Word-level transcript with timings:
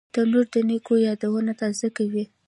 تنور 0.13 0.45
د 0.53 0.55
نیکو 0.69 0.93
یادونه 1.07 1.51
تازه 1.61 1.87
کوي 1.97 2.23